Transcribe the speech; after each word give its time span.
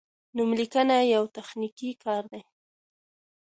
نوملیکنه 0.35 0.97
یو 1.13 1.23
تخنیکي 1.35 1.91
کار 2.03 2.23
دی. 2.31 2.41